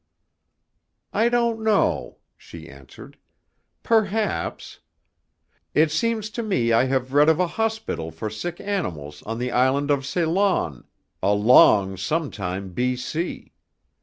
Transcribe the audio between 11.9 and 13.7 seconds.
sometime B. C.